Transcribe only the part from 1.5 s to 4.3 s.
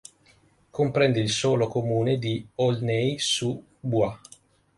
comune di Aulnay-sous-Bois.